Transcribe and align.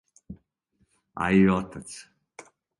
А 1.25 1.29
и 1.41 1.45
отац. 1.59 1.89